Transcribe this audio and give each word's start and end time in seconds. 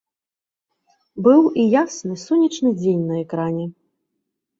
Быў 1.27 1.41
і 1.63 1.65
ясны, 1.81 2.15
сонечны 2.23 2.69
дзень 2.79 3.05
на 3.11 3.15
экране. 3.25 3.65